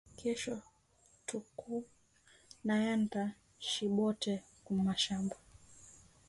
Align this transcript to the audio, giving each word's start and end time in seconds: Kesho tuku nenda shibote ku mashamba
Kesho 0.19 0.57
tuku 1.27 1.73
nenda 2.65 3.23
shibote 3.69 4.33
ku 4.63 4.71
mashamba 4.85 5.35